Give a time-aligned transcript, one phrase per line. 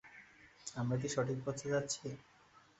[0.75, 2.05] আমরা কি সঠিক পথে যাচ্ছি?